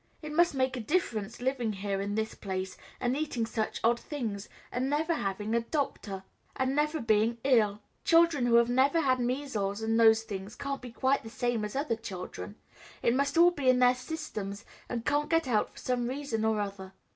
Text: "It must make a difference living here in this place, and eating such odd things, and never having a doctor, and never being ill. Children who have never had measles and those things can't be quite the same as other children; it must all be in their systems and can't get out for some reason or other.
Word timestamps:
"It 0.23 0.31
must 0.33 0.55
make 0.55 0.75
a 0.75 0.79
difference 0.79 1.43
living 1.43 1.73
here 1.73 2.01
in 2.01 2.15
this 2.15 2.33
place, 2.33 2.75
and 2.99 3.15
eating 3.15 3.45
such 3.45 3.79
odd 3.83 3.99
things, 3.99 4.49
and 4.71 4.89
never 4.89 5.13
having 5.13 5.53
a 5.53 5.59
doctor, 5.61 6.23
and 6.55 6.75
never 6.75 6.99
being 6.99 7.37
ill. 7.43 7.81
Children 8.03 8.47
who 8.47 8.55
have 8.55 8.67
never 8.67 9.01
had 9.01 9.19
measles 9.19 9.83
and 9.83 9.99
those 9.99 10.23
things 10.23 10.55
can't 10.55 10.81
be 10.81 10.89
quite 10.91 11.21
the 11.21 11.29
same 11.29 11.63
as 11.63 11.75
other 11.75 11.95
children; 11.95 12.55
it 13.03 13.13
must 13.13 13.37
all 13.37 13.51
be 13.51 13.69
in 13.69 13.77
their 13.77 13.93
systems 13.93 14.65
and 14.89 15.05
can't 15.05 15.29
get 15.29 15.47
out 15.47 15.69
for 15.73 15.77
some 15.77 16.07
reason 16.07 16.43
or 16.45 16.59
other. 16.59 16.93